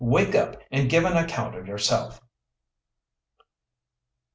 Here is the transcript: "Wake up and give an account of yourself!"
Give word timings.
"Wake 0.03 0.33
up 0.33 0.57
and 0.71 0.89
give 0.89 1.05
an 1.05 1.15
account 1.15 1.53
of 1.55 1.67
yourself!" 1.67 2.19